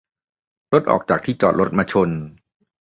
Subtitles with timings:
[0.73, 2.09] -รถออกจากที่จอดมาชน